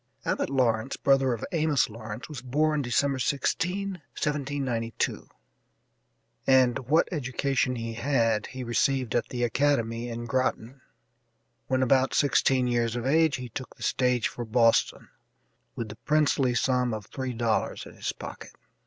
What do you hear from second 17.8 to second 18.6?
in his pocket.